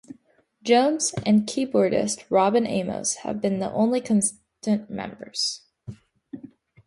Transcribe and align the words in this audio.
Jones 0.63 1.13
and 1.27 1.43
keyboardist 1.47 2.23
Robin 2.31 2.65
Amos 2.65 3.17
have 3.17 3.39
been 3.39 3.59
the 3.59 3.71
only 3.71 4.01
constant 4.01 4.89
members. 4.89 5.61